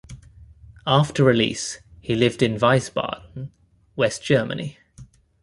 [0.87, 3.51] After release he lived in Wiesbaden,
[3.95, 4.79] West Germany.